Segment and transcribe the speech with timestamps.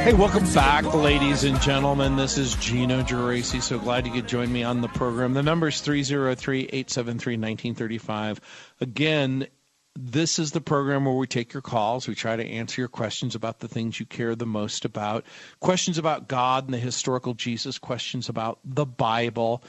[0.00, 2.16] Hey, welcome back, ladies and gentlemen.
[2.16, 3.62] This is Gino Geraci.
[3.62, 5.34] So glad you could join me on the program.
[5.34, 8.40] The number is 303 873 1935.
[8.80, 9.46] Again,
[9.94, 12.08] this is the program where we take your calls.
[12.08, 15.24] We try to answer your questions about the things you care the most about.
[15.60, 19.62] Questions about God and the historical Jesus, questions about the Bible.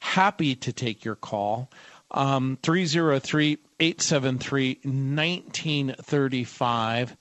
[0.00, 1.70] Happy to take your call.
[2.10, 7.16] Um, 303 873 1935.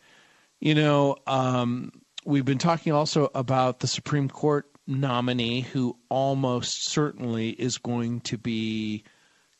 [0.59, 1.91] You know, um,
[2.25, 8.37] we've been talking also about the Supreme Court nominee who almost certainly is going to
[8.37, 9.03] be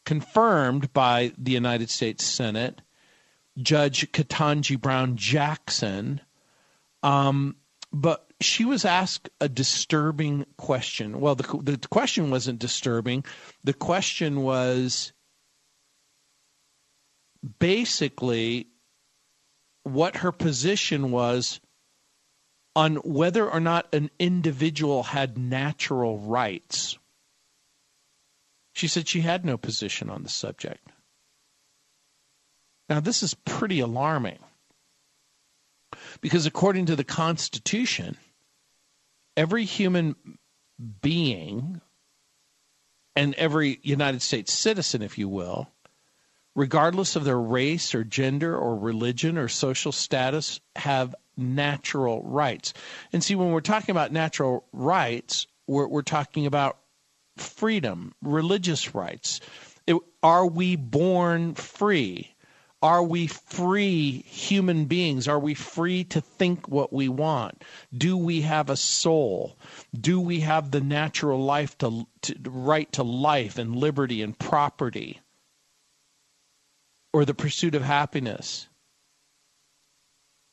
[0.06, 2.82] confirmed by the United States Senate,
[3.58, 6.22] Judge Ketanji Brown Jackson.
[7.04, 7.58] Um,
[7.92, 11.20] but she was asked a disturbing question.
[11.20, 13.26] Well, the, the question wasn't disturbing.
[13.64, 15.12] The question was
[17.60, 18.68] basically
[19.88, 21.60] what her position was
[22.76, 26.98] on whether or not an individual had natural rights.
[28.74, 30.88] She said she had no position on the subject.
[32.90, 34.40] Now, this is pretty alarming
[36.22, 38.18] because, according to the Constitution,
[39.36, 40.16] every human
[41.02, 41.82] being
[43.16, 45.72] and every United States citizen, if you will,
[46.58, 52.74] regardless of their race or gender or religion or social status, have natural rights.
[53.14, 56.80] And see, when we're talking about natural rights, we're, we're talking about
[57.38, 59.40] freedom, religious rights.
[59.86, 62.34] It, are we born free?
[62.82, 65.28] Are we free human beings?
[65.28, 67.64] Are we free to think what we want?
[67.96, 69.60] Do we have a soul?
[70.00, 75.22] Do we have the natural life to, to right to life and liberty and property?
[77.18, 78.68] Or the pursuit of happiness?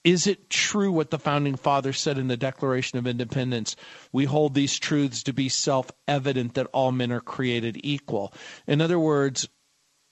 [0.02, 3.76] Is it true what the founding fathers said in the Declaration of Independence?
[4.12, 8.32] We hold these truths to be self evident that all men are created equal.
[8.66, 9.46] In other words,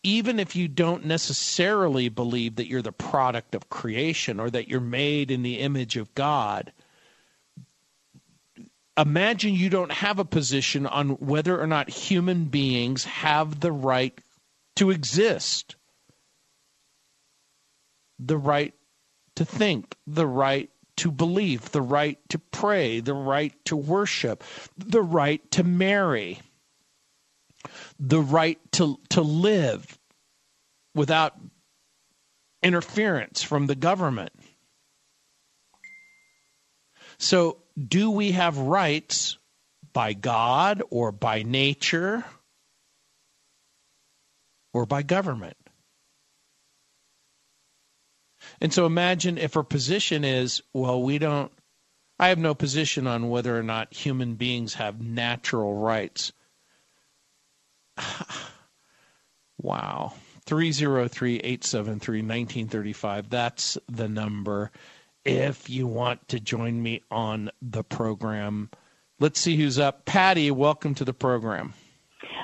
[0.03, 4.79] even if you don't necessarily believe that you're the product of creation or that you're
[4.79, 6.71] made in the image of God,
[8.99, 14.21] imagine you don't have a position on whether or not human beings have the right
[14.77, 15.77] to exist
[18.19, 18.75] the right
[19.37, 24.45] to think, the right to believe, the right to pray, the right to worship,
[24.77, 26.41] the right to marry,
[27.99, 29.99] the right to, to live
[30.95, 31.35] without
[32.63, 34.33] interference from the government.
[37.19, 39.39] So, do we have rights
[39.93, 42.25] by God or by nature
[44.75, 45.57] or by government?
[48.63, 51.51] And so imagine if her position is, well, we don't,
[52.21, 56.33] I have no position on whether or not human beings have natural rights.
[59.59, 60.13] wow.
[60.47, 63.29] 303 873 1935.
[63.29, 64.71] That's the number.
[65.25, 68.71] If you want to join me on the program,
[69.19, 70.05] let's see who's up.
[70.05, 71.75] Patty, welcome to the program.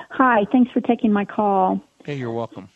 [0.09, 1.79] Hi, thanks for taking my call.
[2.03, 2.67] Hey, you're welcome.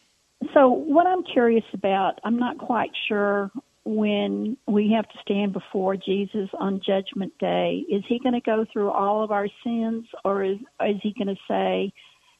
[0.53, 3.51] So, what I'm curious about, I'm not quite sure
[3.85, 7.83] when we have to stand before Jesus on Judgment Day.
[7.89, 11.27] Is he going to go through all of our sins, or is, is he going
[11.27, 11.93] to say,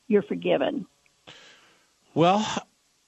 [0.07, 0.85] You're forgiven?
[2.13, 2.45] Well,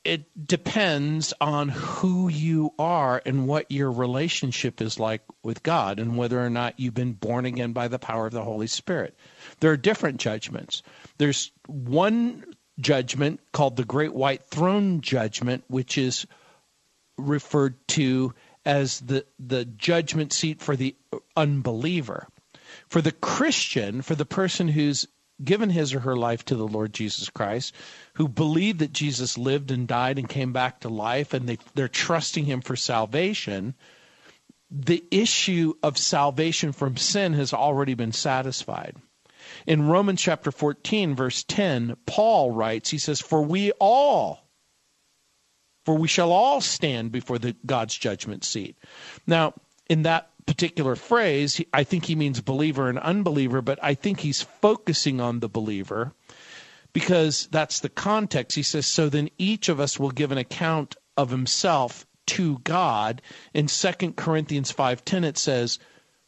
[0.06, 6.16] it depends on who you are and what your relationship is like with God and
[6.16, 9.16] whether or not you've been born again by the power of the Holy Spirit.
[9.60, 10.84] There are different judgments.
[11.18, 16.26] There's one judgment called the Great White Throne Judgment, which is
[17.18, 18.34] referred to
[18.66, 20.96] as the, the judgment seat for the
[21.38, 22.28] unbeliever.
[22.90, 25.08] For the Christian, for the person who's
[25.44, 27.74] given his or her life to the Lord Jesus Christ,
[28.16, 31.88] who believe that Jesus lived and died and came back to life, and they, they're
[31.88, 33.76] trusting him for salvation,
[34.72, 38.96] the issue of salvation from sin has already been satisfied.
[39.68, 44.48] In Romans chapter 14, verse 10, Paul writes, he says, For we all,
[45.86, 48.78] for we shall all stand before the God's judgment seat.
[49.26, 49.54] Now,
[49.90, 54.44] in that particular phrase, I think he means believer and unbeliever, but I think he's
[54.44, 56.14] focusing on the believer
[56.94, 58.56] because that's the context.
[58.56, 63.22] He says, So then each of us will give an account of himself to God.
[63.54, 65.80] In 2 Corinthians 5:10 it says,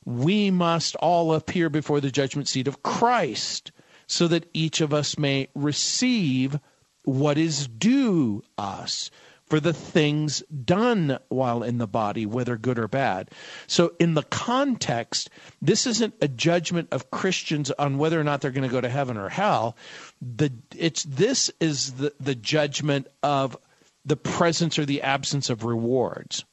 [0.08, 3.74] "We must all appear before the judgment seat of Christ,
[4.08, 6.62] so that each of us may receive
[7.04, 9.12] what is due us."
[9.50, 13.32] for the things done while in the body, whether good or bad.
[13.66, 15.30] So, in the context,
[15.62, 18.90] this isn't a judgment of Christians on whether or not they're going to go to
[18.90, 19.78] heaven or hell.
[20.22, 23.58] The it's this is the, the judgment of
[24.06, 26.44] the presence or the absence of rewards.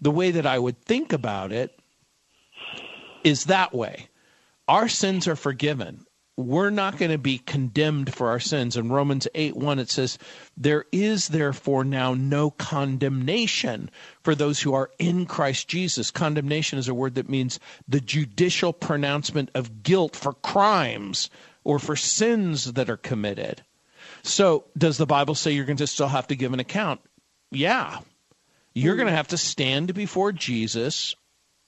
[0.00, 1.78] The way that I would think about it
[3.24, 4.08] is that way.
[4.68, 8.76] Our sins are forgiven we're not going to be condemned for our sins.
[8.76, 10.18] In Romans 8 1, it says,
[10.56, 13.90] There is therefore now no condemnation
[14.22, 16.10] for those who are in Christ Jesus.
[16.10, 21.28] Condemnation is a word that means the judicial pronouncement of guilt for crimes
[21.64, 23.62] or for sins that are committed.
[24.22, 27.00] So, does the Bible say you're going to still have to give an account?
[27.50, 27.98] Yeah.
[28.74, 29.16] You're going to mm.
[29.16, 31.14] have to stand before Jesus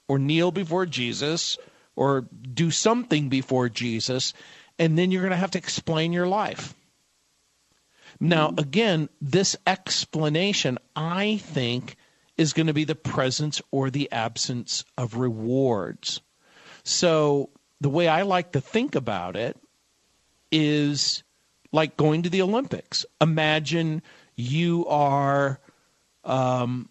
[0.08, 1.58] or kneel before Jesus
[1.96, 4.32] or do something before Jesus,
[4.78, 6.74] and then you're going to have to explain your life.
[8.20, 11.96] Now, again, this explanation, I think,
[12.36, 16.20] is going to be the presence or the absence of rewards.
[16.84, 19.56] So, the way I like to think about it
[20.50, 21.22] is
[21.72, 23.04] like going to the Olympics.
[23.20, 24.02] Imagine
[24.36, 25.60] you are
[26.24, 26.88] um,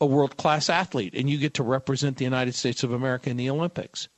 [0.00, 3.36] a world class athlete and you get to represent the United States of America in
[3.36, 4.08] the Olympics.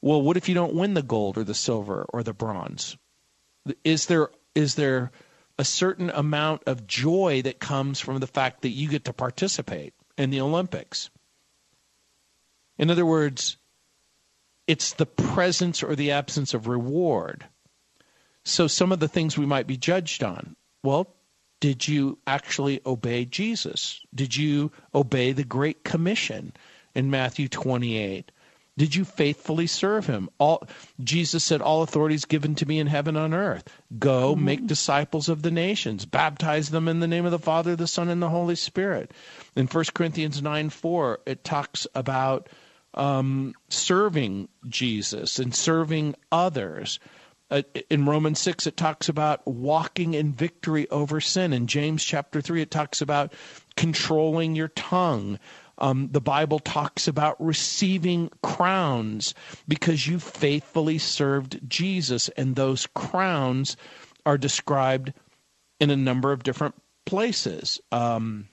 [0.00, 2.96] Well, what if you don't win the gold or the silver or the bronze?
[3.84, 5.10] Is there is there
[5.58, 9.94] a certain amount of joy that comes from the fact that you get to participate
[10.16, 11.10] in the Olympics?
[12.78, 13.56] In other words,
[14.66, 17.46] it's the presence or the absence of reward.
[18.44, 20.56] So some of the things we might be judged on.
[20.82, 21.15] Well,
[21.60, 24.00] did you actually obey Jesus?
[24.14, 26.52] Did you obey the Great Commission
[26.94, 28.30] in Matthew 28?
[28.78, 30.28] Did you faithfully serve him?
[30.36, 30.68] All
[31.02, 33.64] Jesus said, All authority is given to me in heaven and on earth.
[33.98, 34.44] Go mm-hmm.
[34.44, 38.10] make disciples of the nations, baptize them in the name of the Father, the Son,
[38.10, 39.12] and the Holy Spirit.
[39.54, 42.50] In 1 Corinthians 9 4, it talks about
[42.92, 46.98] um, serving Jesus and serving others.
[47.50, 51.52] Uh, in Romans 6, it talks about walking in victory over sin.
[51.52, 53.32] In James chapter 3, it talks about
[53.76, 55.38] controlling your tongue.
[55.78, 59.34] Um, the Bible talks about receiving crowns
[59.68, 63.76] because you faithfully served Jesus, and those crowns
[64.24, 65.12] are described
[65.78, 67.80] in a number of different places.
[67.92, 68.48] Um,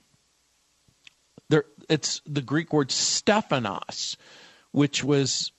[1.48, 4.16] there, it's the Greek word Stephanos,
[4.70, 5.52] which was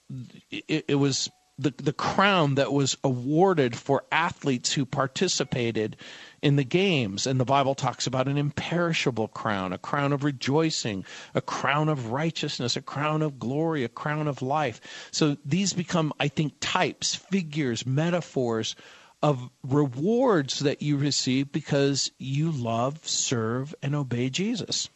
[0.52, 5.96] it, it was the the crown that was awarded for athletes who participated
[6.42, 7.26] in the games.
[7.26, 12.12] And the Bible talks about an imperishable crown, a crown of rejoicing, a crown of
[12.12, 15.10] righteousness, a crown of glory, a crown of life.
[15.12, 18.76] So these become, I think, types, figures, metaphors
[19.24, 24.90] of rewards that you receive because you love, serve, and obey Jesus.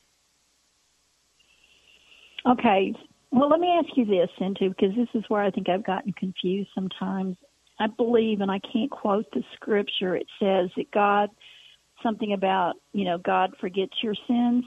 [2.45, 2.93] Okay.
[3.31, 6.13] Well, let me ask you this, Into, because this is where I think I've gotten
[6.13, 7.37] confused sometimes.
[7.79, 11.29] I believe, and I can't quote the scripture, it says that God,
[12.03, 14.65] something about, you know, God forgets your sins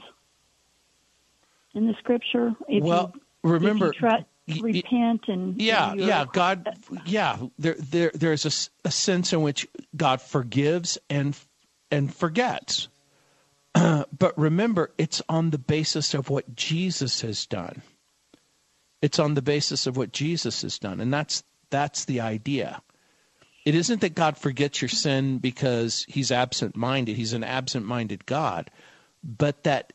[1.75, 2.53] in the scripture.
[2.67, 3.89] If well, you, remember.
[3.89, 4.25] If you try,
[4.61, 9.67] repent and yeah yeah god uh, yeah there there there's a, a sense in which
[9.95, 11.37] god forgives and
[11.91, 12.89] and forgets
[13.73, 17.81] but remember it's on the basis of what jesus has done
[19.03, 20.99] it's on the basis of what jesus has done.
[21.01, 22.81] And that's that's the idea.
[23.65, 28.25] It isn't that God forgets your sin because he's absent minded, he's an absent minded
[28.25, 28.71] God,
[29.23, 29.93] but that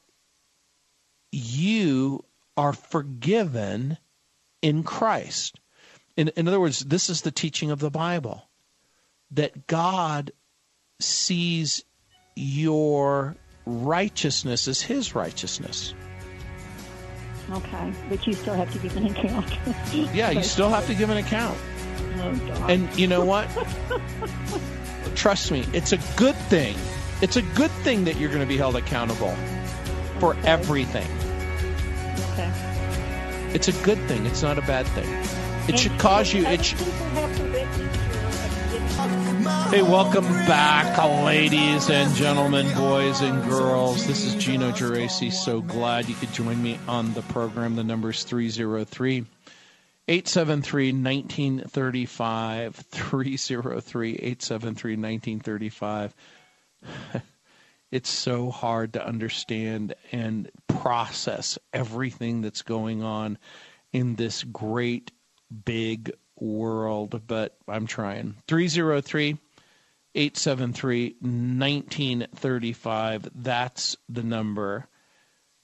[1.33, 2.25] you
[2.57, 3.99] are forgiven
[4.61, 5.59] in Christ.
[6.17, 8.49] In, in other words, this is the teaching of the Bible.
[9.31, 10.33] That God
[11.00, 11.85] sees
[12.35, 15.95] your righteousness as his righteousness.
[17.50, 19.47] Okay, but you still have to give an account.
[20.14, 21.59] yeah, you still have to give an account.
[22.21, 23.49] Oh, And you know what?
[25.14, 26.76] Trust me, it's a good thing.
[27.23, 29.35] It's a good thing that you're going to be held accountable
[30.19, 30.49] for okay.
[30.49, 31.07] everything.
[32.33, 32.52] Okay.
[33.55, 34.26] It's a good thing.
[34.26, 35.09] It's not a bad thing.
[35.09, 36.47] It and should cause you.
[36.47, 36.78] It should.
[39.71, 44.07] Hey, welcome back, ladies and gentlemen, boys and girls.
[44.07, 45.33] This is Gino Geraci.
[45.33, 47.76] So glad you could join me on the program.
[47.76, 49.25] The number is 303
[50.09, 52.76] 873 1935.
[52.76, 56.14] 303 873 1935.
[57.90, 63.38] It's so hard to understand and process everything that's going on
[63.93, 65.11] in this great
[65.64, 68.37] big world, but I'm trying.
[68.49, 69.38] 303
[70.14, 73.28] 873 1935.
[73.35, 74.88] That's the number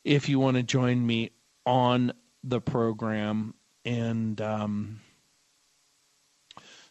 [0.05, 1.31] if you want to join me
[1.67, 2.13] on
[2.43, 3.55] the program.
[3.85, 5.01] And um,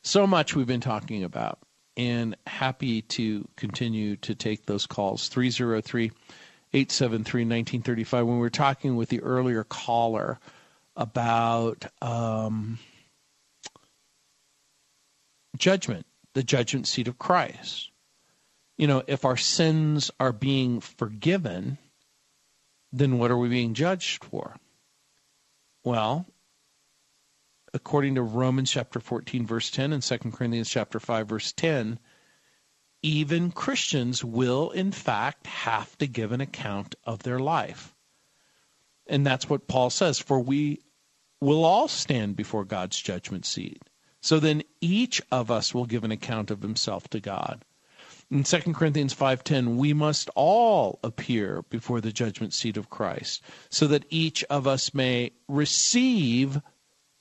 [0.02, 1.60] so much we've been talking about,
[1.96, 5.30] and happy to continue to take those calls.
[5.30, 6.12] 303
[6.74, 8.26] 873 1935.
[8.26, 10.40] When we were talking with the earlier caller
[10.96, 12.80] about um,
[15.58, 17.92] judgment the judgment seat of Christ.
[18.78, 21.78] You know, if our sins are being forgiven,
[22.92, 24.56] then what are we being judged for?
[25.84, 26.26] Well,
[27.74, 32.00] according to Romans chapter 14 verse 10 and 2 Corinthians chapter 5 verse 10,
[33.02, 37.94] even Christians will in fact have to give an account of their life.
[39.08, 40.80] And that's what Paul says, for we
[41.42, 43.82] will all stand before God's judgment seat.
[44.24, 47.66] So then each of us will give an account of himself to God.
[48.32, 53.86] In 2 Corinthians 5:10, we must all appear before the judgment seat of Christ, so
[53.88, 56.62] that each of us may receive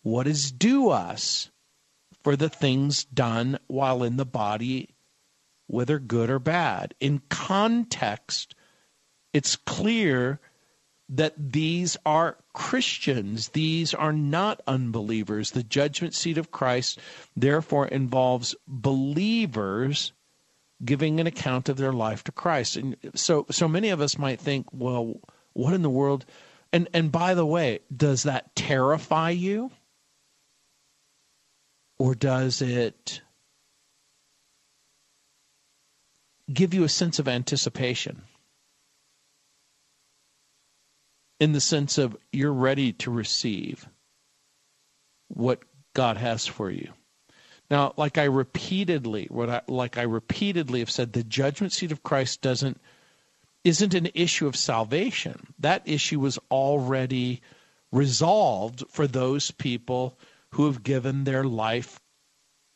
[0.03, 1.51] what is due us
[2.23, 4.95] for the things done while in the body,
[5.67, 6.95] whether good or bad.
[7.01, 8.55] In context,
[9.33, 10.41] it's clear
[11.12, 13.50] that these are Christians.
[13.50, 15.50] These are not unbelievers.
[15.50, 16.99] The judgment seat of Christ,
[17.37, 20.12] therefore, involves believers
[20.85, 22.76] giving an account of their life to Christ.
[22.76, 25.21] And so, so many of us might think, well,
[25.52, 26.25] what in the world?
[26.73, 29.71] And and by the way, does that terrify you,
[31.99, 33.21] or does it
[36.50, 38.23] give you a sense of anticipation?
[41.43, 43.89] In the sense of you're ready to receive
[45.27, 45.59] what
[45.93, 46.93] God has for you.
[47.69, 52.05] Now, like I repeatedly, what I, like I repeatedly have said, the judgment seat of
[52.05, 52.81] Christ doesn't
[53.65, 55.53] isn't an issue of salvation.
[55.59, 57.43] That issue was already
[57.91, 60.17] resolved for those people
[60.51, 62.01] who have given their life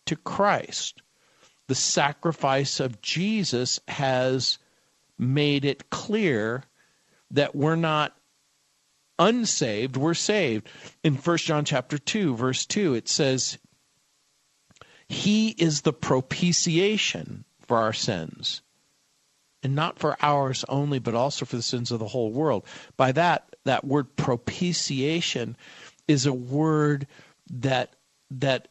[0.06, 1.02] to Christ.
[1.68, 4.58] The sacrifice of Jesus has
[5.16, 6.64] made it clear
[7.30, 8.16] that we're not
[9.18, 10.68] unsaved were saved.
[11.02, 13.58] In 1 John chapter 2 verse 2 it says
[15.08, 18.62] he is the propitiation for our sins
[19.62, 22.64] and not for ours only but also for the sins of the whole world.
[22.96, 25.56] By that that word propitiation
[26.08, 27.06] is a word
[27.50, 27.94] that
[28.30, 28.68] that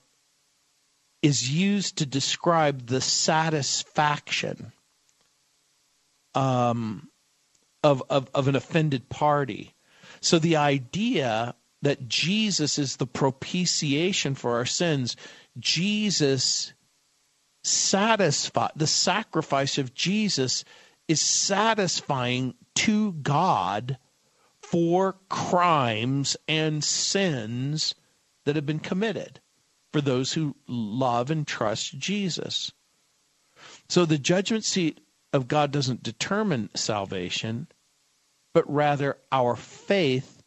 [1.22, 4.72] is used to describe the satisfaction
[6.36, 7.10] um,
[7.84, 9.75] of, of, of an offended party
[10.26, 11.54] so the idea
[11.84, 15.16] that Jesus is the propitiation for our sins,
[15.60, 16.74] Jesus
[17.64, 20.66] satisfy the sacrifice of Jesus
[21.08, 24.00] is satisfying to God
[24.64, 27.94] for crimes and sins
[28.46, 29.40] that have been committed
[29.94, 32.72] for those who love and trust Jesus.
[33.90, 35.02] So the judgment seat
[35.32, 37.68] of God doesn't determine salvation,
[38.56, 40.42] but rather our faith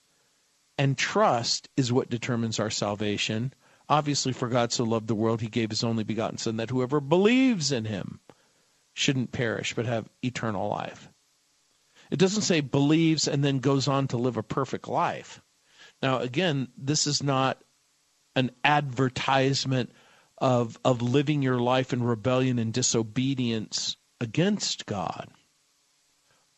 [0.79, 3.53] and trust is what determines our salvation.
[3.87, 7.00] Obviously, for God so loved the world, he gave his only begotten Son, that whoever
[7.00, 8.19] believes in him
[8.95, 11.07] shouldn't perish, but have eternal life.
[12.11, 15.43] It doesn't say believes and then goes on to live a perfect life.
[16.00, 17.62] Now, again, this is not
[18.35, 19.93] an advertisement
[20.38, 25.29] of, of living your life in rebellion and disobedience against God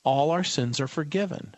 [0.05, 1.55] all our sins are forgiven.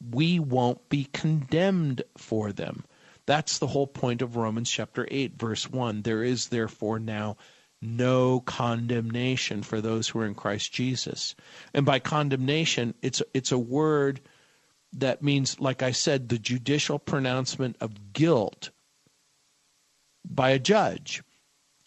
[0.00, 2.84] We won't be condemned for them.
[3.26, 6.02] That's the whole point of Romans chapter 8, verse 1.
[6.02, 7.36] There is therefore now
[7.82, 11.34] no condemnation for those who are in Christ Jesus.
[11.72, 14.20] And by condemnation, it's it's a word
[14.94, 18.70] that means, like I said, the judicial pronouncement of guilt
[20.28, 21.22] by a judge.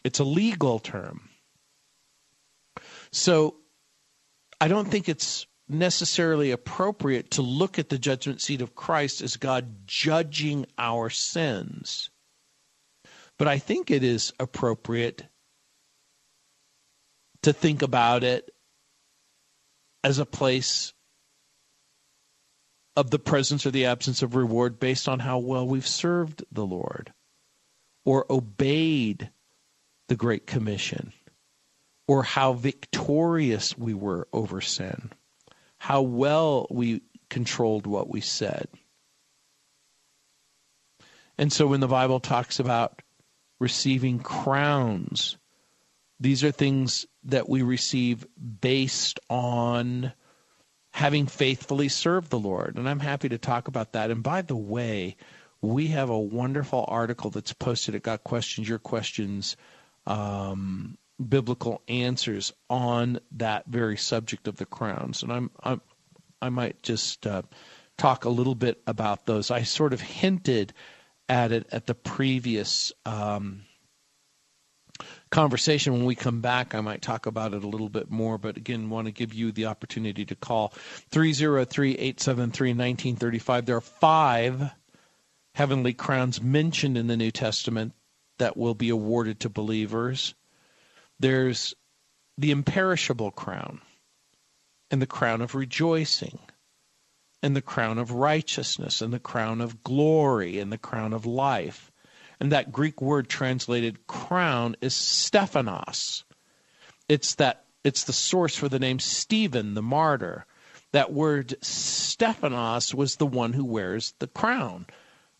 [0.03, 1.30] It's a legal term.
[3.12, 3.56] So
[4.60, 9.38] I don't think it's necessarily appropriate to look at the judgment seat of Christ as
[9.38, 12.10] God judging our sins.
[13.38, 15.25] But I think it is appropriate
[17.43, 18.53] to think about it
[20.03, 20.93] as a place
[22.96, 26.65] of the presence or the absence of reward based on how well we've served the
[26.65, 27.12] Lord
[28.05, 29.32] or obeyed
[30.10, 31.13] the Great Commission
[32.08, 35.12] or how victorious we were over sin,
[35.83, 38.69] how well we controlled what we said.
[41.37, 43.01] And so when the Bible talks about
[43.59, 45.37] receiving crowns,
[46.21, 48.25] these are things that we receive
[48.61, 50.13] based on
[50.93, 52.77] having faithfully served the Lord.
[52.77, 54.09] And I'm happy to talk about that.
[54.09, 55.17] And by the way,
[55.61, 59.57] we have a wonderful article that's posted at Got Questions, Your Questions,
[60.07, 60.97] um,
[61.29, 65.24] Biblical Answers on that very subject of the crowns.
[65.24, 65.82] And I'm, I'm
[66.43, 67.43] I might just uh,
[67.98, 69.50] talk a little bit about those.
[69.50, 70.74] I sort of hinted
[71.29, 73.63] at it at the previous um,
[75.32, 75.93] conversation.
[75.93, 78.38] When we come back, I might talk about it a little bit more.
[78.38, 80.74] But again, want to give you the opportunity to call
[81.12, 83.65] 303 873 1935.
[83.65, 84.72] There are five
[85.55, 87.93] heavenly crowns mentioned in the New Testament
[88.38, 90.34] that will be awarded to believers.
[91.24, 91.74] There's
[92.38, 93.80] the imperishable crown
[94.92, 96.38] and the crown of rejoicing
[97.42, 101.94] and the crown of righteousness and the crown of glory and the crown of life.
[102.42, 106.25] And that Greek word translated crown is Stephanos.
[107.08, 110.46] It's that it's the source for the name Stephen the martyr.
[110.92, 114.88] That word Stephanos was the one who wears the crown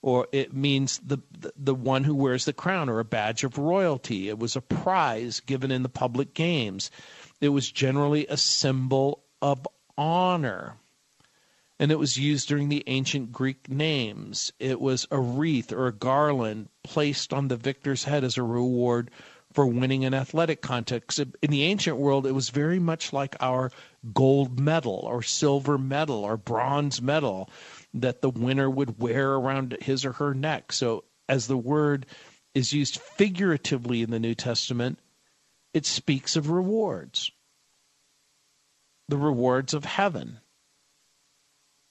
[0.04, 1.18] or it means the,
[1.56, 4.30] the, one who wears the crown or a badge of royalty.
[4.30, 6.92] It was a prize given in the public games.
[7.42, 9.68] It was generally a symbol of
[9.98, 10.76] honor
[11.80, 14.54] and it was used during the ancient Greek names.
[14.60, 19.10] It was a wreath or a garland placed on the victor's head as a reward
[19.52, 21.20] for winning an athletic contest.
[21.42, 23.72] In the ancient world, it was very much like our
[24.14, 27.50] gold medal or silver medal or bronze medal
[27.94, 30.72] that the winner would wear around his or her neck.
[30.72, 32.06] So, as the word
[32.54, 35.00] is used figuratively in the New Testament,
[35.74, 37.32] it speaks of rewards
[39.10, 40.40] the rewards of heaven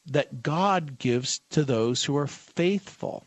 [0.07, 3.27] that God gives to those who are faithful.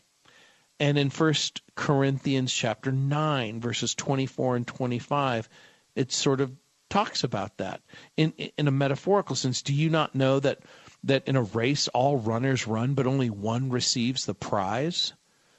[0.79, 1.33] And in 1
[1.75, 5.47] Corinthians chapter 9 verses 24 and 25
[5.95, 6.51] it sort of
[6.89, 7.81] talks about that
[8.17, 10.59] in in a metaphorical sense do you not know that
[11.05, 15.13] that in a race all runners run but only one receives the prize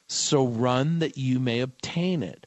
[0.08, 2.46] so run that you may obtain it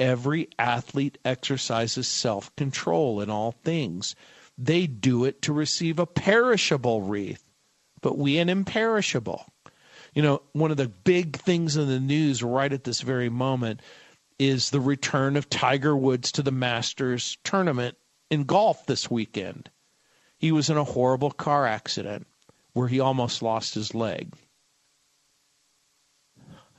[0.00, 4.14] every athlete exercises self-control in all things
[4.56, 7.44] they do it to receive a perishable wreath
[8.00, 9.46] but we an imperishable.
[10.14, 13.80] You know, one of the big things in the news right at this very moment
[14.38, 17.96] is the return of Tiger Woods to the Masters tournament
[18.30, 19.70] in golf this weekend.
[20.36, 22.27] He was in a horrible car accident
[22.78, 24.32] where he almost lost his leg.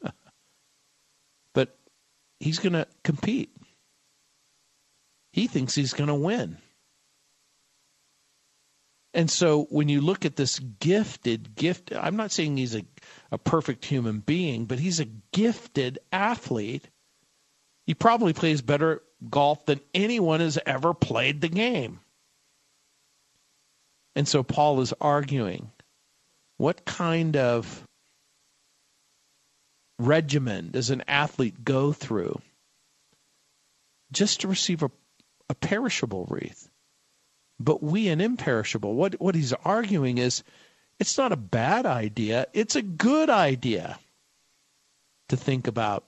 [1.54, 1.78] but
[2.40, 3.54] he's going to compete.
[5.34, 6.58] He thinks he's going to win.
[9.14, 12.86] And so when you look at this gifted, gift, I'm not saying he's a,
[13.34, 16.88] a perfect human being, but he's a gifted athlete.
[17.86, 22.00] He probably plays better golf than anyone has ever played the game.
[24.16, 25.74] And so Paul is arguing
[26.60, 27.84] what kind of
[29.98, 32.40] regimen does an athlete go through
[34.12, 34.92] just to receive a,
[35.50, 36.70] a perishable wreath?
[37.60, 38.96] but we an imperishable.
[38.96, 40.44] What what he's arguing is
[41.00, 44.00] it's not a bad idea, it's a good idea
[45.28, 46.06] to think about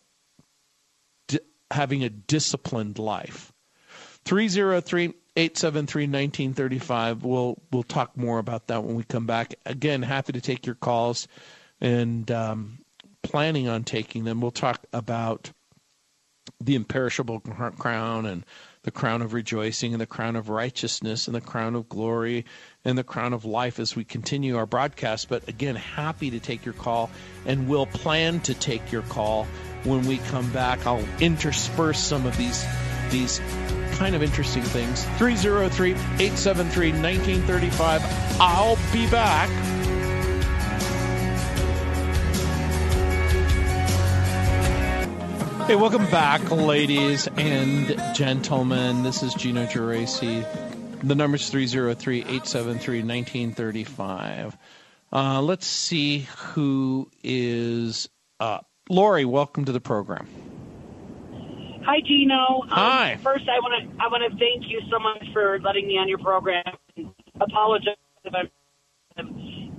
[1.69, 3.53] having a disciplined life.
[4.25, 7.23] 303 873 1935.
[7.23, 9.55] We'll, we'll talk more about that when we come back.
[9.65, 11.27] Again, happy to take your calls
[11.79, 12.79] and um,
[13.23, 14.41] planning on taking them.
[14.41, 15.51] We'll talk about
[16.59, 18.45] the imperishable crown and
[18.83, 22.45] the crown of rejoicing and the crown of righteousness and the crown of glory
[22.83, 25.29] and the crown of life as we continue our broadcast.
[25.29, 27.09] But again, happy to take your call
[27.45, 29.45] and we'll plan to take your call
[29.83, 30.85] when we come back.
[30.85, 32.65] I'll intersperse some of these
[33.11, 33.39] these
[33.91, 35.05] kind of interesting things.
[35.17, 38.01] 303 873 1935.
[38.39, 39.49] I'll be back.
[45.67, 49.03] Hey, welcome back, ladies and gentlemen.
[49.03, 50.45] This is Gino Geraci.
[51.01, 54.57] The number's 303 873 1935.
[55.13, 58.67] Uh, let's see who is up.
[58.89, 60.27] Lori, welcome to the program.
[61.83, 62.61] Hi, Gino.
[62.61, 63.19] Um, Hi.
[63.23, 66.07] First, I want to I want to thank you so much for letting me on
[66.07, 66.63] your program.
[67.39, 68.49] Apologize if I'm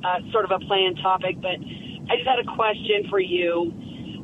[0.03, 1.63] uh, sort of a planned topic, but
[2.11, 3.73] I just had a question for you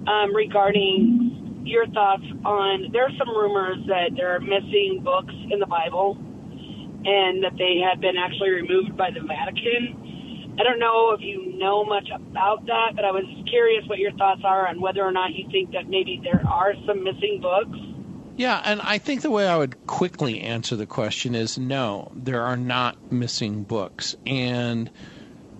[0.09, 2.91] um, regarding your thoughts on.
[2.93, 7.79] There are some rumors that there are missing books in the Bible, and that they
[7.79, 10.57] had been actually removed by the Vatican.
[10.59, 14.13] I don't know if you know much about that, but I was curious what your
[14.13, 17.79] thoughts are on whether or not you think that maybe there are some missing books.
[18.37, 22.43] Yeah, and I think the way I would quickly answer the question is no, there
[22.43, 24.91] are not missing books, and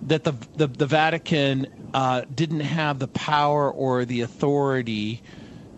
[0.03, 5.21] that the the, the Vatican uh, didn't have the power or the authority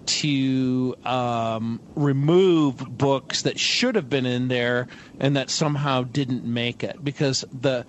[0.05, 4.87] to um, remove books that should have been in there
[5.19, 7.85] and that somehow didn't make it because the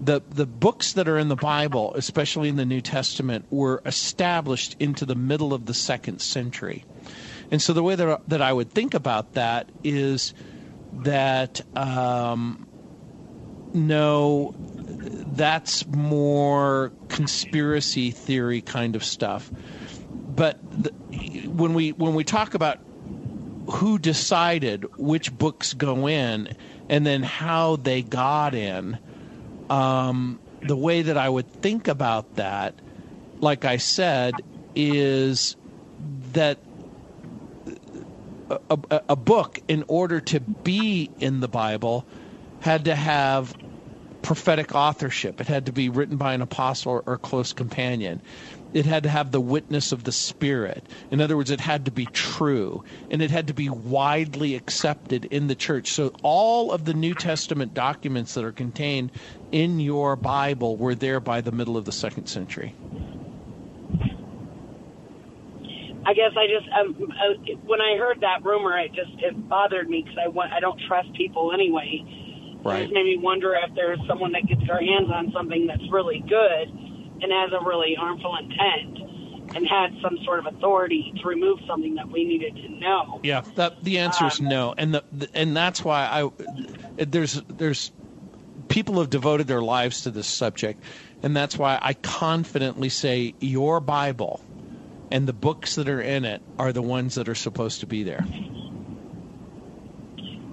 [0.00, 4.76] the the books that are in the Bible, especially in the New Testament, were established
[4.78, 6.84] into the middle of the second century.
[7.50, 10.34] And so the way that that I would think about that is
[10.92, 12.66] that um,
[13.72, 19.50] no, that's more conspiracy theory kind of stuff.
[20.10, 20.90] But the,
[21.48, 22.78] when we when we talk about
[23.70, 26.56] who decided which books go in
[26.88, 28.98] and then how they got in,
[29.70, 32.74] um, the way that I would think about that,
[33.40, 34.42] like I said,
[34.74, 35.56] is
[36.32, 36.58] that
[38.50, 42.04] a, a, a book, in order to be in the Bible,
[42.60, 43.54] had to have
[44.26, 45.40] prophetic authorship.
[45.40, 48.20] It had to be written by an apostle or, close companion.
[48.74, 50.84] It had to have the witness of the Spirit.
[51.12, 52.82] In other words, it had to be true.
[53.08, 55.92] And it had to be widely accepted in the church.
[55.92, 59.12] So all of the New Testament documents that are contained
[59.52, 62.74] in your Bible were there by the middle of the second century.
[66.04, 69.88] I guess I just um, uh, when I heard that rumor, it just it bothered
[69.88, 72.25] me because I want I don't trust people anyway.
[72.66, 72.80] Right.
[72.80, 75.84] It just made me wonder if there's someone that gets their hands on something that's
[75.90, 76.68] really good
[77.22, 79.06] and has a really harmful intent
[79.54, 83.20] and had some sort of authority to remove something that we needed to know.
[83.22, 86.30] Yeah, that the answer is um, no, and the, the and that's why I
[86.96, 87.92] there's there's
[88.68, 90.82] people have devoted their lives to this subject,
[91.22, 94.40] and that's why I confidently say your Bible
[95.10, 98.02] and the books that are in it are the ones that are supposed to be
[98.02, 98.24] there.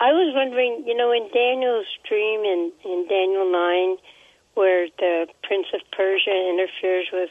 [0.00, 3.96] I was wondering, you know, in Daniel's dream in, in Daniel 9,
[4.54, 7.30] where the Prince of Persia interferes with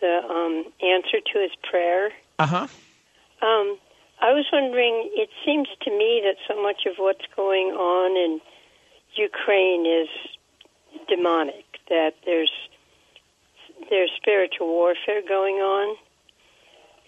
[0.00, 2.68] the um, answer to his prayer, uh-huh
[3.40, 3.78] um,
[4.20, 8.40] I was wondering, it seems to me that so much of what's going on in
[9.14, 10.08] Ukraine is
[11.08, 12.50] demonic, that there's
[13.90, 15.96] there's spiritual warfare going on.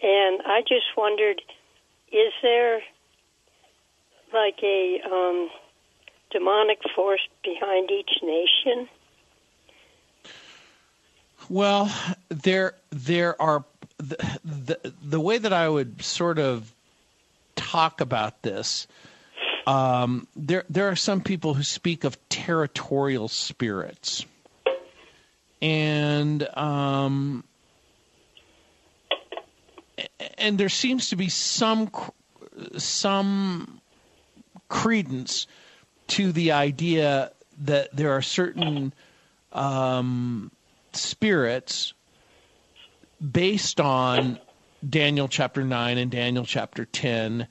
[0.03, 1.43] And I just wondered,
[2.13, 2.81] is there
[4.33, 5.51] like a um,
[6.31, 8.89] demonic force behind each nation?
[11.51, 11.93] Well,
[12.29, 13.65] there there are
[13.99, 16.73] the, the the way that I would sort of
[17.57, 18.87] talk about this.
[19.67, 24.25] Um, there there are some people who speak of territorial spirits,
[25.61, 27.43] and um,
[30.39, 31.91] and there seems to be some
[32.77, 33.81] some
[34.69, 35.49] credence
[36.07, 37.33] to the idea
[37.63, 38.95] that there are certain
[39.53, 40.53] um,
[40.97, 41.93] spirits
[43.21, 44.39] based on
[44.89, 47.47] Daniel chapter 9 and Daniel chapter 10.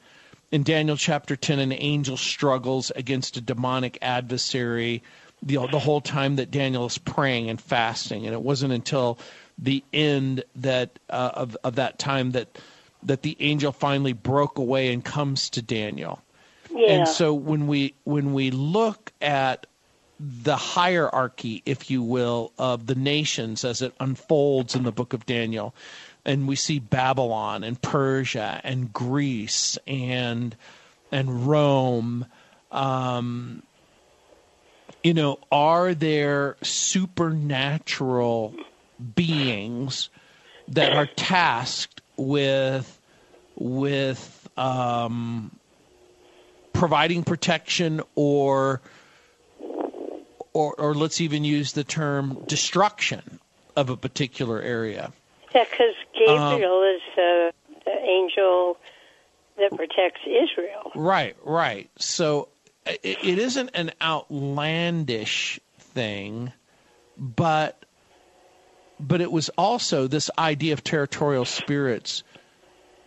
[0.51, 5.03] In Daniel chapter 10, an angel struggles against a demonic adversary
[5.41, 8.25] the, the whole time that Daniel is praying and fasting.
[8.25, 9.19] And it wasn't until
[9.57, 12.57] the end that uh, of, of that time that
[13.03, 16.21] that the angel finally broke away and comes to Daniel.
[16.69, 16.91] Yeah.
[16.91, 19.65] And so when we when we look at
[20.19, 25.25] the hierarchy, if you will, of the nations as it unfolds in the book of
[25.25, 25.73] Daniel,
[26.25, 30.55] and we see Babylon and Persia and Greece and
[31.11, 32.25] and Rome,
[32.71, 33.63] um,
[35.03, 38.53] you know, are there supernatural
[39.15, 40.09] beings
[40.67, 42.99] that are tasked with
[43.55, 45.57] with um,
[46.73, 48.81] providing protection or
[50.53, 53.39] or or let's even use the term destruction
[53.75, 55.11] of a particular area.
[55.53, 57.51] Yeah, because Gabriel um, is uh,
[57.85, 58.77] the angel
[59.57, 60.91] that protects Israel.
[60.95, 61.89] Right, right.
[61.97, 62.49] So
[62.85, 66.51] it, it isn't an outlandish thing,
[67.17, 67.85] but
[68.99, 72.23] but it was also this idea of territorial spirits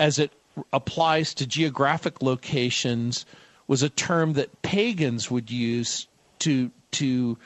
[0.01, 0.33] as it
[0.73, 3.27] applies to geographic locations
[3.67, 6.07] was a term that pagans would use
[6.41, 7.39] to to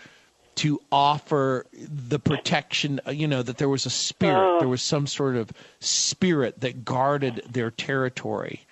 [0.56, 4.58] to offer the protection you know that there was a spirit oh.
[4.58, 8.66] there was some sort of spirit that guarded their territory.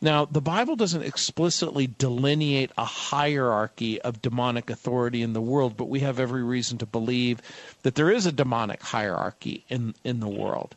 [0.00, 5.88] Now the bible doesn't explicitly delineate a hierarchy of demonic authority in the world but
[5.88, 7.40] we have every reason to believe
[7.82, 10.76] that there is a demonic hierarchy in in the world.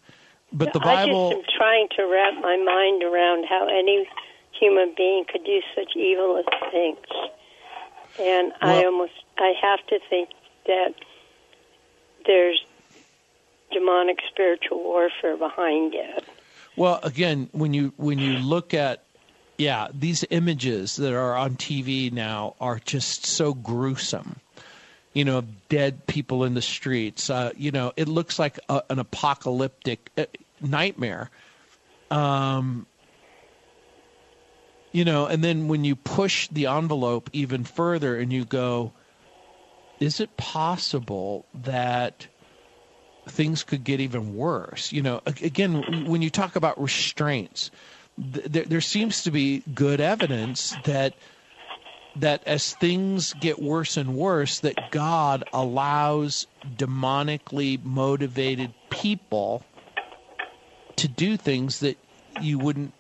[0.51, 4.07] But the bible i just am trying to wrap my mind around how any
[4.59, 7.05] human being could do such evil things
[8.19, 10.29] and well, i almost i have to think
[10.65, 10.93] that
[12.25, 12.63] there's
[13.71, 16.23] demonic spiritual warfare behind it.
[16.75, 19.03] Well, again, when you when you look at
[19.57, 24.39] yeah, these images that are on TV now are just so gruesome.
[25.13, 27.31] You know, dead people in the streets.
[27.31, 30.25] Uh, you know, it looks like a, an apocalyptic uh,
[30.61, 31.31] nightmare.
[32.11, 32.85] Um,
[34.97, 38.91] you know, and then when you push the envelope even further and you go,
[39.99, 42.25] is it possible that
[43.29, 44.91] things could get even worse?
[44.91, 47.69] You know, again, when you talk about restraints,
[48.17, 51.13] there, there seems to be good evidence that
[52.15, 59.61] that as things get worse and worse, that God allows demonically motivated people
[60.95, 61.99] to do things that
[62.41, 62.91] you wouldn't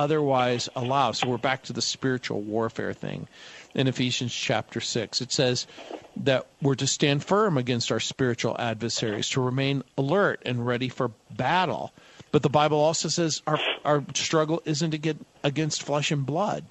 [0.00, 1.12] otherwise allow.
[1.12, 3.28] So we're back to the spiritual warfare thing
[3.74, 5.20] in Ephesians chapter 6.
[5.20, 5.66] It says
[6.16, 11.10] that we're to stand firm against our spiritual adversaries, to remain alert and ready for
[11.30, 11.92] battle.
[12.32, 16.64] But the Bible also says our our struggle isn't to get against flesh and blood,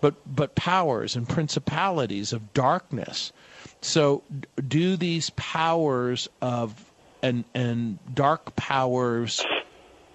[0.00, 3.32] but but powers and principalities of darkness.
[3.82, 4.22] So
[4.66, 6.90] do these powers of
[7.22, 9.44] and and dark powers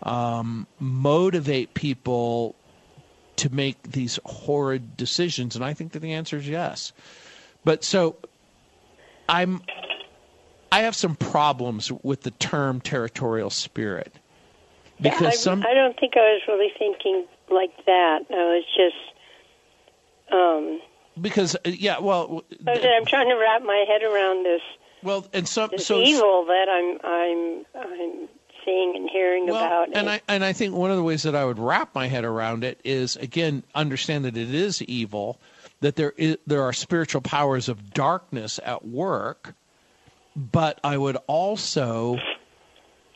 [0.06, 2.56] um, motivate people
[3.38, 5.56] to make these horrid decisions?
[5.56, 6.94] And I think that the answer is yes.
[7.64, 8.18] But so
[9.28, 9.62] I'm
[10.72, 14.14] I have some problems with the term territorial spirit
[15.02, 18.26] because yeah, I, some I don't think I was really thinking like that.
[18.30, 20.82] I was just um
[21.20, 24.62] because uh, yeah, well I'm trying to wrap my head around this
[25.04, 28.30] well, and some this so evil that I'm I'm I'm
[28.66, 29.90] seeing and hearing well, about.
[29.94, 32.26] And I and I think one of the ways that I would wrap my head
[32.26, 35.40] around it is again understand that it is evil,
[35.82, 39.54] that there is there are spiritual powers of darkness at work,
[40.36, 42.18] but I would also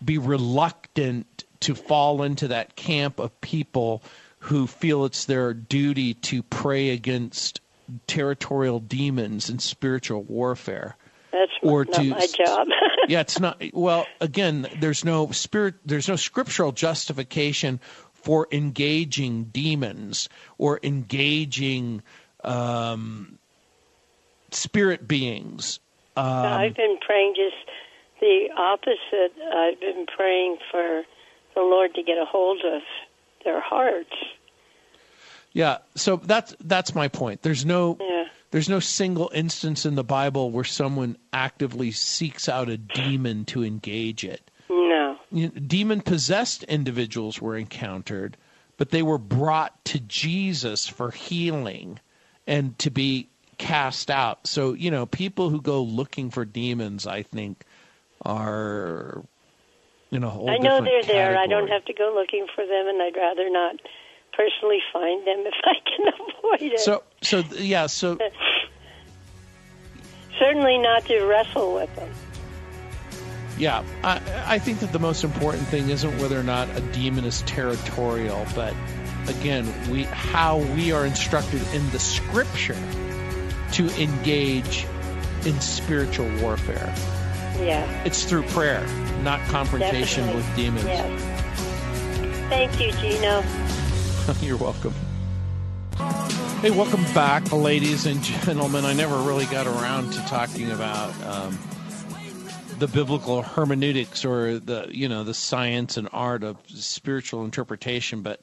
[0.04, 4.02] be reluctant to fall into that camp of people
[4.40, 7.60] who feel it's their duty to pray against
[8.08, 10.96] territorial demons and spiritual warfare.
[11.32, 12.68] That's or not to, my job.
[13.10, 13.60] yeah, it's not.
[13.74, 15.76] Well, again, there's no spirit.
[15.84, 17.80] There's no scriptural justification
[18.13, 22.04] for engaging demons or engaging
[22.43, 23.39] um,
[24.52, 25.80] spirit beings.
[26.15, 27.56] Um, I've been praying just
[28.19, 29.34] the opposite.
[29.56, 31.04] I've been praying for
[31.56, 32.84] the Lord to get a hold of
[33.43, 34.13] their hearts.
[35.52, 37.41] Yeah, so that's that's my point.
[37.41, 38.26] There's no yeah.
[38.52, 43.64] There's no single instance in the Bible where someone actively seeks out a demon to
[43.64, 44.50] engage it.
[44.70, 45.18] No.
[45.32, 48.38] Demon possessed individuals were encountered,
[48.78, 52.00] but they were brought to Jesus for healing
[52.48, 54.48] and to be cast out.
[54.48, 57.64] So, you know, people who go looking for demons, I think,
[58.24, 59.24] are
[60.12, 61.18] in a whole different I know they're category.
[61.18, 61.38] there.
[61.38, 63.76] I don't have to go looking for them, and I'd rather not
[64.39, 66.80] personally find them if I can avoid it.
[66.80, 68.17] So, so yeah, so
[70.38, 72.10] certainly not to wrestle with them.
[73.58, 77.25] Yeah, I, I think that the most important thing isn't whether or not a demon
[77.25, 78.73] is territorial, but
[79.28, 82.82] again, we how we are instructed in the Scripture
[83.73, 84.86] to engage
[85.45, 86.93] in spiritual warfare.
[87.60, 88.88] Yeah, it's through prayer,
[89.23, 90.36] not confrontation Definitely.
[90.36, 90.86] with demons.
[90.86, 91.39] Yes.
[92.49, 93.43] Thank you, Gino.
[94.42, 94.94] You're welcome.
[96.62, 98.86] Hey, welcome back, ladies and gentlemen.
[98.86, 101.58] I never really got around to talking about um,
[102.78, 108.42] the biblical hermeneutics or the you know the science and art of spiritual interpretation, but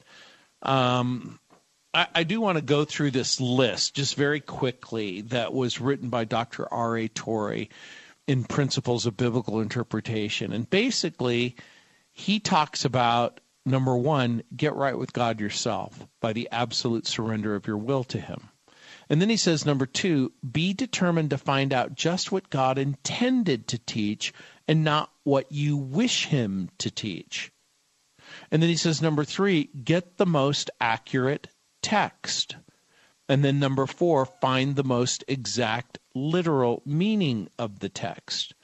[0.63, 1.39] um,
[1.95, 6.09] I, I do want to go through this list just very quickly that was written
[6.09, 6.67] by Dr.
[6.73, 6.97] R.
[6.97, 7.07] A.
[7.09, 7.71] Torrey
[8.27, 10.53] in Principles of Biblical Interpretation.
[10.53, 11.55] And basically,
[12.13, 17.67] he talks about number one, get right with God yourself by the absolute surrender of
[17.67, 18.49] your will to Him.
[19.09, 23.69] And then he says, number two, be determined to find out just what God intended
[23.69, 24.33] to teach
[24.67, 27.53] and not what you wish Him to teach.
[28.51, 31.49] And then he says, number three, get the most accurate
[31.83, 32.57] text.
[33.29, 38.55] And then number four, find the most exact literal meaning of the text.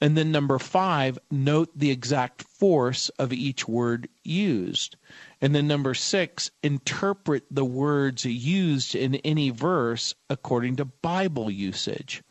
[0.00, 4.96] And then number five, note the exact force of each word used.
[5.40, 12.22] And then number six, interpret the words used in any verse according to Bible usage.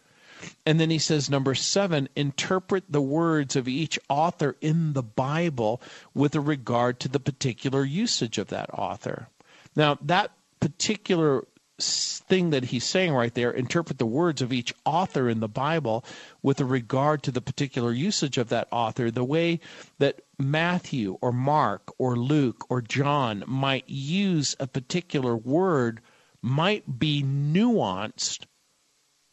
[0.66, 5.82] And then he says, number seven, interpret the words of each author in the Bible
[6.14, 9.28] with a regard to the particular usage of that author.
[9.76, 11.46] Now, that particular
[11.80, 16.04] thing that he's saying right there interpret the words of each author in the Bible
[16.42, 19.60] with a regard to the particular usage of that author, the way
[19.98, 26.02] that Matthew or Mark or Luke or John might use a particular word
[26.42, 28.46] might be nuanced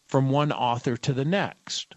[0.08, 1.94] from one author to the next.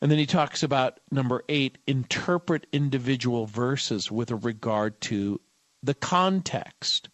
[0.00, 5.40] And then he talks about number eight, interpret individual verses with a regard to
[5.82, 7.08] the context.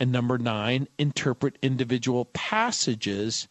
[0.00, 3.48] And number nine, interpret individual passages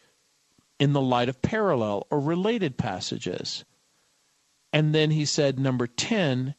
[0.80, 3.66] in the light of parallel or related passages.
[4.72, 6.56] And then he said, number 10,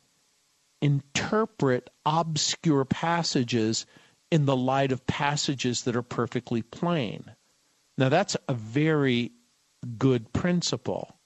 [0.82, 3.86] interpret obscure passages
[4.30, 7.32] in the light of passages that are perfectly plain.
[7.96, 9.32] Now, that's a very
[9.96, 11.16] good principle.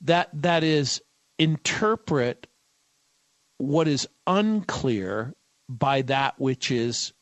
[0.00, 1.02] That, that is,
[1.38, 2.46] interpret
[3.58, 5.34] what is unclear
[5.68, 7.12] by that which is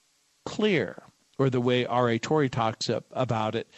[0.45, 1.03] clear,
[1.39, 2.19] or the way R.A.
[2.19, 3.69] Torrey talks about it,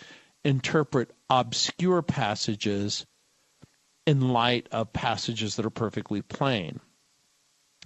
[0.45, 3.07] interpret obscure passages
[4.07, 6.81] in light of passages that are perfectly plain.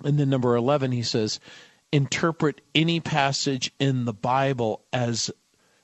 [0.05, 1.41] And then number 11, he says,
[1.93, 5.31] interpret any passage in the Bible as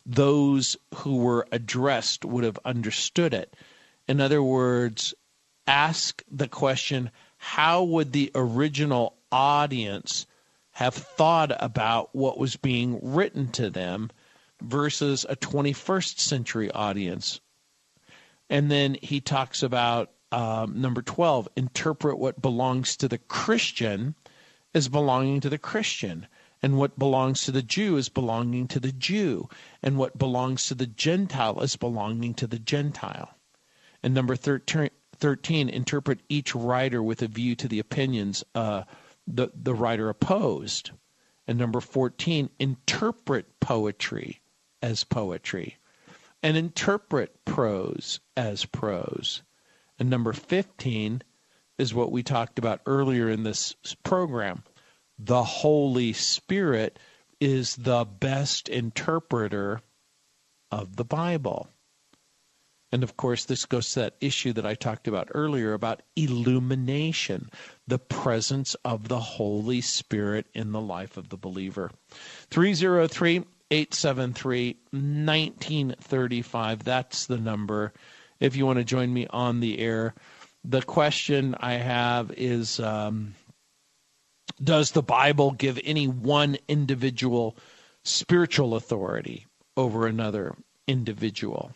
[0.06, 3.56] those who were addressed would have understood it.
[4.06, 5.14] In other words,
[5.66, 10.26] ask the question how would the original audience
[10.74, 14.10] have thought about what was being written to them
[14.60, 17.40] versus a 21st century audience.
[18.50, 24.16] And then he talks about um, number 12 interpret what belongs to the Christian
[24.74, 26.26] as belonging to the Christian,
[26.60, 29.48] and what belongs to the Jew as belonging to the Jew,
[29.80, 33.36] and what belongs to the Gentile as belonging to the Gentile.
[34.02, 38.82] And number 13, 13 interpret each writer with a view to the opinions uh,
[39.26, 40.90] the, the writer opposed.
[41.46, 44.40] And number 14, interpret poetry
[44.82, 45.78] as poetry
[46.44, 49.42] and interpret prose as prose.
[49.98, 51.22] And number 15
[51.78, 54.62] is what we talked about earlier in this program.
[55.18, 56.98] The Holy Spirit
[57.40, 59.80] is the best interpreter
[60.70, 61.68] of the Bible.
[62.94, 67.50] And of course, this goes to that issue that I talked about earlier about illumination,
[67.88, 71.90] the presence of the Holy Spirit in the life of the believer.
[72.50, 76.84] 303 873 1935.
[76.84, 77.92] That's the number
[78.38, 80.14] if you want to join me on the air.
[80.62, 83.34] The question I have is um,
[84.62, 87.56] Does the Bible give any one individual
[88.04, 90.54] spiritual authority over another
[90.86, 91.72] individual?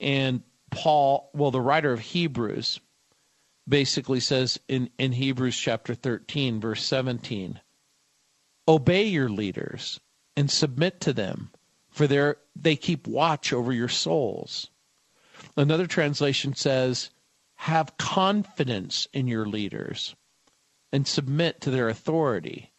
[0.00, 2.80] And Paul, well, the writer of Hebrews
[3.68, 7.60] basically says in, in Hebrews chapter 13, verse 17,
[8.68, 10.00] obey your leaders
[10.36, 11.50] and submit to them,
[11.90, 12.06] for
[12.54, 14.70] they keep watch over your souls.
[15.56, 17.10] Another translation says,
[17.56, 20.14] have confidence in your leaders
[20.92, 22.72] and submit to their authority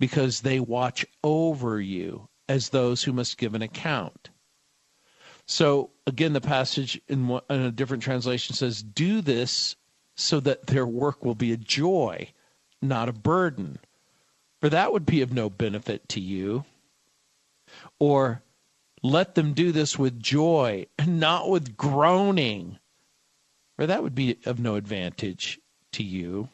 [0.00, 4.30] because they watch over you as those who must give an account.
[5.46, 9.76] So again, the passage in, one, in a different translation says, "Do this
[10.14, 12.32] so that their work will be a joy,
[12.80, 13.78] not a burden,
[14.60, 16.64] for that would be of no benefit to you."
[17.98, 18.42] Or
[19.02, 22.78] let them do this with joy and not with groaning,
[23.76, 25.60] for that would be of no advantage
[25.92, 26.48] to you.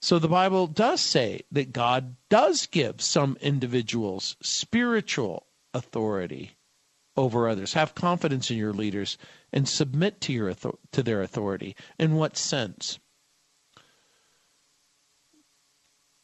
[0.00, 6.56] So the Bible does say that God does give some individuals spiritual authority
[7.18, 7.74] over others.
[7.74, 9.18] Have confidence in your leaders
[9.52, 10.54] and submit to your
[10.92, 11.74] to their authority.
[11.98, 12.98] In what sense?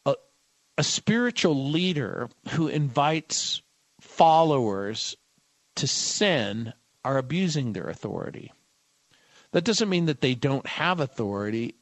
[0.05, 0.15] A,
[0.77, 3.61] a spiritual leader who invites
[3.99, 5.17] followers
[5.75, 6.73] to sin
[7.03, 8.53] are abusing their authority.
[9.51, 11.75] That doesn't mean that they don't have authority.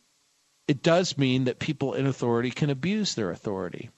[0.68, 3.90] It does mean that people in authority can abuse their authority.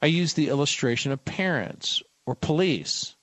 [0.00, 3.14] I use the illustration of parents or police.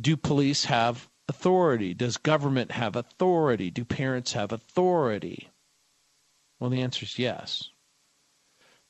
[0.00, 1.94] Do police have authority?
[1.94, 3.70] Does government have authority?
[3.70, 5.50] Do parents have authority?
[6.58, 7.70] Well, the answer is yes.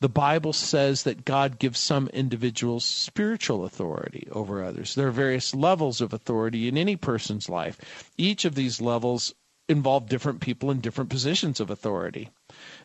[0.00, 4.96] The Bible says that God gives some individuals spiritual authority over others.
[4.96, 8.10] There are various levels of authority in any person's life.
[8.18, 9.32] Each of these levels
[9.68, 12.30] involve different people in different positions of authority.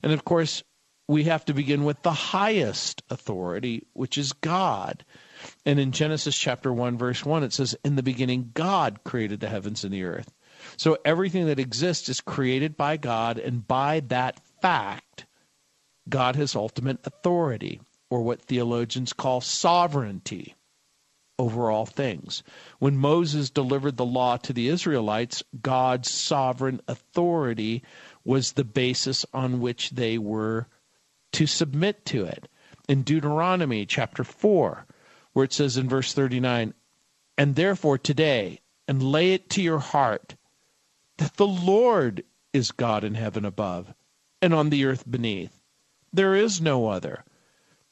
[0.04, 0.64] And of course,
[1.08, 5.04] we have to begin with the highest authority, which is God.
[5.66, 9.50] And in Genesis chapter 1, verse 1, it says, In the beginning, God created the
[9.50, 10.34] heavens and the earth.
[10.76, 15.26] So everything that exists is created by God, and by that fact,
[16.10, 20.56] God has ultimate authority, or what theologians call sovereignty
[21.40, 22.44] over all things.
[22.80, 27.84] When Moses delivered the law to the Israelites, God's sovereign authority
[28.24, 30.68] was the basis on which they were
[31.34, 32.48] to submit to it.
[32.90, 34.86] In Deuteronomy chapter 4,
[35.38, 36.74] where it says in verse 39,
[37.38, 40.36] And therefore today, and lay it to your heart,
[41.20, 42.24] that the Lord
[42.54, 43.94] is God in heaven above,
[44.42, 45.62] and on the earth beneath.
[46.12, 47.24] There is no other.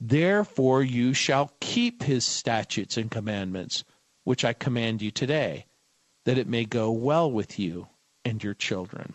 [0.02, 3.84] Therefore you shall keep his statutes and commandments,
[4.24, 5.68] which I command you today,
[6.24, 7.90] that it may go well with you
[8.24, 9.14] and your children.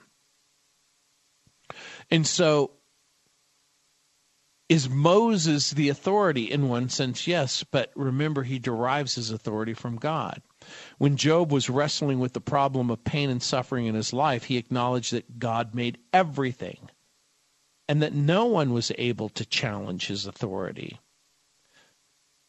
[2.12, 2.70] And so
[4.70, 6.48] is Moses the authority?
[6.48, 10.40] In one sense, yes, but remember, he derives his authority from God.
[10.96, 14.58] When Job was wrestling with the problem of pain and suffering in his life, he
[14.58, 16.88] acknowledged that God made everything
[17.88, 21.00] and that no one was able to challenge his authority.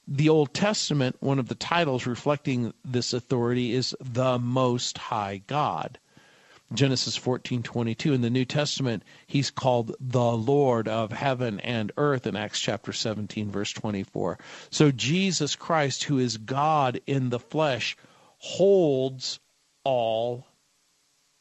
[0.07, 5.97] The Old Testament, one of the titles reflecting this authority is the Most High God.
[6.73, 12.35] Genesis 14:22 in the New Testament he's called the Lord of heaven and earth in
[12.37, 14.39] Acts chapter 17 verse 24.
[14.69, 17.97] So Jesus Christ who is God in the flesh
[18.37, 19.39] holds
[19.83, 20.45] all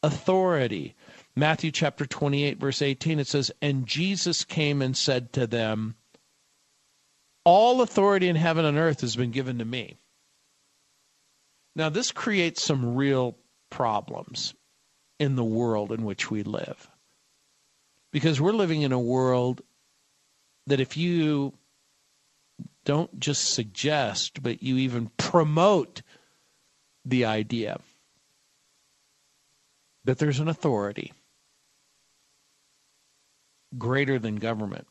[0.03, 0.97] authority.
[1.37, 5.95] Matthew chapter 28 verse 18 it says and Jesus came and said to them
[7.45, 9.97] all authority in heaven and earth has been given to me.
[11.77, 13.39] Now this creates some real
[13.71, 14.55] problems
[15.21, 16.89] in the world in which we live.
[18.11, 19.61] Because we're living in a world
[20.67, 21.53] that if you
[22.85, 26.03] don't just suggest, but you even promote
[27.05, 27.79] the idea
[30.05, 31.13] that there's an authority
[33.77, 34.89] greater than government,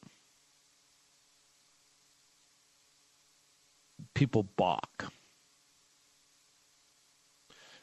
[4.13, 5.11] people balk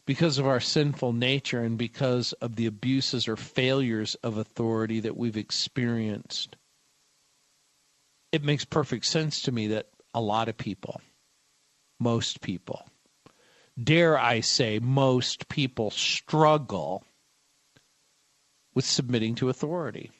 [0.06, 5.16] because of our sinful nature and because of the abuses or failures of authority that
[5.16, 6.56] we've experienced,
[8.32, 11.00] it makes perfect sense to me that a lot of people,
[11.98, 12.88] most people,
[13.82, 17.04] dare I say, most people struggle
[18.74, 20.10] with submitting to authority.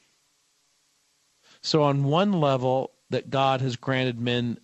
[1.61, 4.59] So, on one level, that God has granted men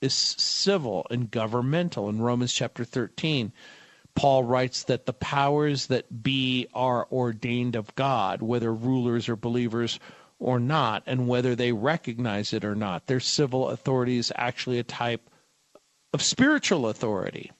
[0.00, 2.08] is civil and governmental.
[2.08, 3.52] In Romans chapter 13,
[4.18, 10.00] Paul writes that the powers that be are ordained of God, whether rulers or believers
[10.40, 13.06] or not, and whether they recognize it or not.
[13.06, 15.30] Their civil authority is actually a type
[16.12, 17.52] of spiritual authority.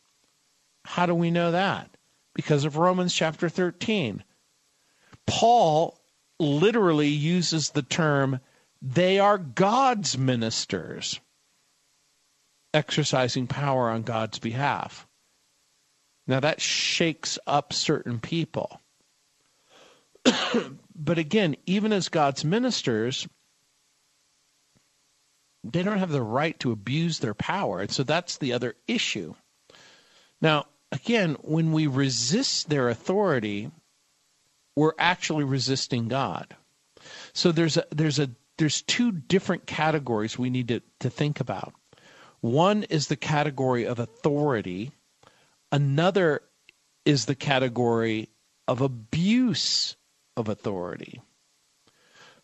[0.84, 1.96] How do we know that?
[2.34, 4.24] Because of Romans chapter 13.
[5.26, 5.96] Paul
[6.40, 8.40] literally uses the term,
[8.82, 11.20] they are God's ministers,
[12.74, 15.07] exercising power on God's behalf.
[16.28, 18.80] Now that shakes up certain people.
[20.94, 23.26] but again, even as God's ministers,
[25.64, 27.80] they don't have the right to abuse their power.
[27.80, 29.34] And so that's the other issue.
[30.40, 33.70] Now, again, when we resist their authority,
[34.76, 36.54] we're actually resisting God.
[37.32, 41.72] So there's a there's a there's two different categories we need to, to think about.
[42.40, 44.92] One is the category of authority,
[45.70, 46.42] Another
[47.04, 48.30] is the category
[48.66, 49.96] of abuse
[50.36, 51.20] of authority.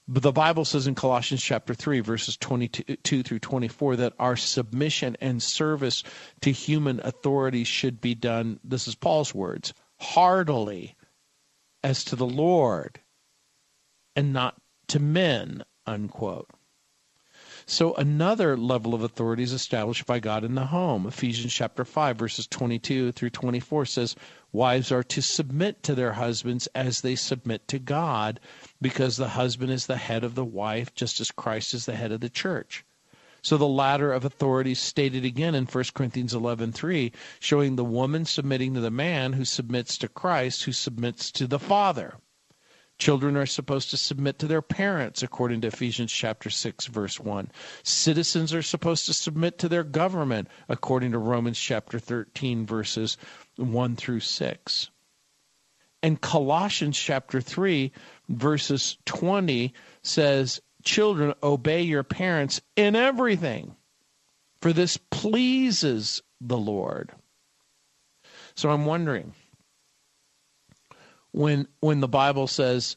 [0.06, 5.16] But the Bible says in Colossians chapter 3, verses 22 through 24, that our submission
[5.20, 6.02] and service
[6.42, 10.94] to human authorities should be done, this is Paul's words, heartily
[11.82, 13.00] as to the Lord
[14.14, 16.50] and not to men, unquote.
[17.66, 21.06] So another level of authority is established by God in the home.
[21.06, 24.14] Ephesians chapter 5 verses 22 through 24 says,
[24.52, 28.38] "Wives are to submit to their husbands as they submit to God,
[28.82, 32.12] because the husband is the head of the wife, just as Christ is the head
[32.12, 32.84] of the church."
[33.40, 38.74] So the ladder of authority stated again in 1 Corinthians 11:3, showing the woman submitting
[38.74, 42.16] to the man who submits to Christ, who submits to the Father.
[43.04, 47.50] Children are supposed to submit to their parents, according to Ephesians chapter 6, verse 1.
[47.82, 53.18] Citizens are supposed to submit to their government, according to Romans chapter 13, verses
[53.56, 54.90] 1 through 6.
[56.02, 57.92] And Colossians chapter 3,
[58.30, 63.76] verses 20 says, Children, obey your parents in everything,
[64.62, 67.12] for this pleases the Lord.
[68.54, 69.34] So I'm wondering
[71.34, 72.96] when when the Bible says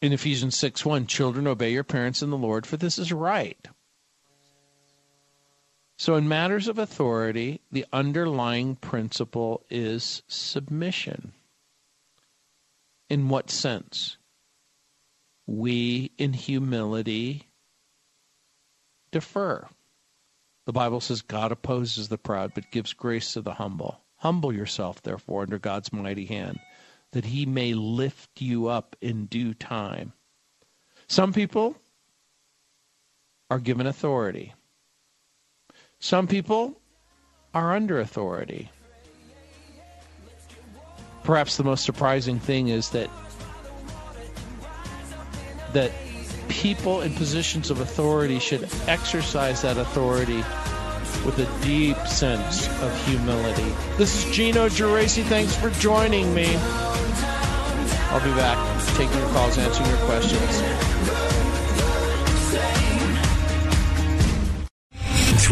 [0.00, 3.68] in Ephesians 6 1, children obey your parents in the Lord, for this is right.
[5.96, 11.32] So, in matters of authority, the underlying principle is submission.
[13.10, 14.16] In what sense?
[15.46, 17.48] We, in humility,
[19.12, 19.68] defer.
[20.64, 24.03] The Bible says God opposes the proud, but gives grace to the humble.
[24.24, 26.58] Humble yourself, therefore, under God's mighty hand,
[27.12, 30.14] that he may lift you up in due time.
[31.08, 31.76] Some people
[33.50, 34.54] are given authority.
[35.98, 36.80] Some people
[37.52, 38.70] are under authority.
[41.22, 43.10] Perhaps the most surprising thing is that
[45.74, 45.92] that
[46.48, 50.42] people in positions of authority should exercise that authority
[51.24, 53.72] with a deep sense of humility.
[53.96, 55.22] This is Gino Geraci.
[55.24, 56.56] Thanks for joining me.
[58.10, 60.83] I'll be back taking your calls, answering your questions.